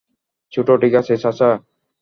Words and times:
ছোটি 0.53 0.73
ঠিক 0.81 0.93
আছে, 0.95 1.13
চাচা? 1.17 1.49